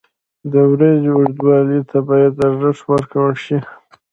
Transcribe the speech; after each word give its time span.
•د 0.51 0.53
ورځې 0.71 1.09
اوږدوالي 1.15 1.79
ته 1.89 1.97
باید 2.09 2.33
ارزښت 2.47 2.83
ورکړل 2.87 3.35
شي. 3.45 3.57